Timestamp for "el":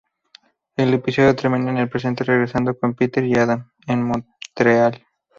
0.77-0.95, 1.77-1.87